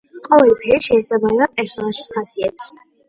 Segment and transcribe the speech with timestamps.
[0.27, 2.73] ყოველი ფერი შეესაბამება პერსონაჟის ხასიათს.